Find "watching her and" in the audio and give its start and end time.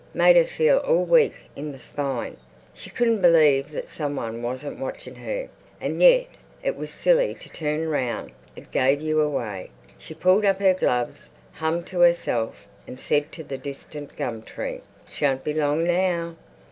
4.79-6.01